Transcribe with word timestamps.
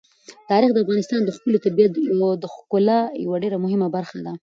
تاریخ 0.49 0.69
د 0.73 0.77
افغانستان 0.85 1.21
د 1.23 1.29
ښکلي 1.35 1.59
طبیعت 1.65 1.91
د 2.43 2.45
ښکلا 2.53 2.99
یوه 3.25 3.37
ډېره 3.43 3.57
مهمه 3.63 3.87
برخه 3.95 4.15
ده. 4.25 4.33